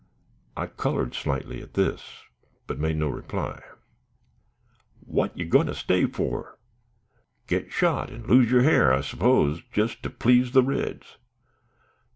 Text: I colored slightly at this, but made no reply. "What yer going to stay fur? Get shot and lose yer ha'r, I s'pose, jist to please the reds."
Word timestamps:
I 0.57 0.65
colored 0.65 1.13
slightly 1.13 1.61
at 1.61 1.75
this, 1.75 2.23
but 2.65 2.79
made 2.79 2.97
no 2.97 3.07
reply. 3.07 3.61
"What 5.01 5.37
yer 5.37 5.45
going 5.45 5.67
to 5.67 5.75
stay 5.75 6.07
fur? 6.07 6.57
Get 7.45 7.71
shot 7.71 8.09
and 8.09 8.25
lose 8.27 8.49
yer 8.49 8.63
ha'r, 8.63 8.91
I 8.91 9.01
s'pose, 9.01 9.61
jist 9.71 10.01
to 10.01 10.09
please 10.09 10.53
the 10.53 10.63
reds." 10.63 11.17